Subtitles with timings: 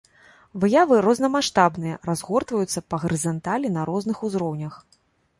[0.61, 4.73] Выявы рознамаштабныя, разгортваюцца па гарызанталі на розных узроўнях.